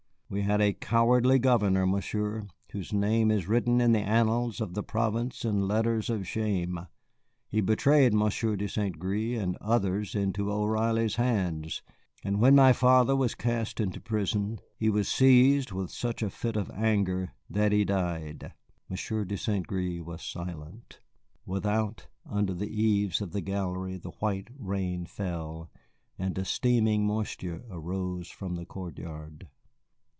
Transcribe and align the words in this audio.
We 0.33 0.43
had 0.43 0.61
a 0.61 0.71
cowardly 0.71 1.39
governor, 1.39 1.85
Monsieur, 1.85 2.47
whose 2.71 2.93
name 2.93 3.31
is 3.31 3.49
written 3.49 3.81
in 3.81 3.91
the 3.91 3.99
annals 3.99 4.61
of 4.61 4.75
the 4.75 4.81
province 4.81 5.43
in 5.43 5.67
letters 5.67 6.09
of 6.09 6.25
shame. 6.25 6.87
He 7.49 7.59
betrayed 7.59 8.13
Monsieur 8.13 8.55
de 8.55 8.69
St. 8.69 8.97
Gré 8.97 9.37
and 9.37 9.57
others 9.59 10.15
into 10.15 10.49
O'Reilly's 10.49 11.15
hands, 11.15 11.81
and 12.23 12.39
when 12.39 12.55
my 12.55 12.71
father 12.71 13.13
was 13.13 13.35
cast 13.35 13.81
into 13.81 13.99
prison 13.99 14.61
he 14.77 14.89
was 14.89 15.09
seized 15.09 15.73
with 15.73 15.91
such 15.91 16.23
a 16.23 16.29
fit 16.29 16.55
of 16.55 16.71
anger 16.73 17.33
that 17.49 17.73
he 17.73 17.83
died." 17.83 18.53
Monsieur 18.87 19.25
de 19.25 19.35
St. 19.37 19.67
Gré 19.67 20.01
was 20.01 20.21
silent. 20.21 21.01
Without, 21.45 22.07
under 22.25 22.53
the 22.53 22.69
eaves 22.71 23.19
of 23.19 23.31
the 23.33 23.41
gallery, 23.41 23.99
a 24.01 24.09
white 24.21 24.47
rain 24.57 25.05
fell, 25.05 25.69
and 26.17 26.37
a 26.37 26.45
steaming 26.45 27.05
moisture 27.05 27.65
arose 27.69 28.29
from 28.29 28.55
the 28.55 28.65
court 28.65 28.97
yard. 28.97 29.49